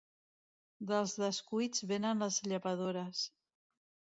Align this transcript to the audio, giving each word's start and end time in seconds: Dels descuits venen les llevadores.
Dels 0.91 1.13
descuits 1.25 1.85
venen 1.91 2.25
les 2.27 2.41
llevadores. 2.53 3.23